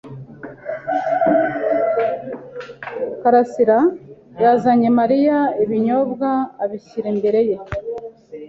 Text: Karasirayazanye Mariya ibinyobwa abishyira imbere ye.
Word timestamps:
Karasirayazanye 3.21 4.89
Mariya 4.99 5.37
ibinyobwa 5.63 6.29
abishyira 6.63 7.07
imbere 7.13 7.39
ye. 7.49 7.57